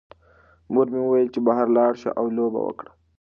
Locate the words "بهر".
1.47-1.67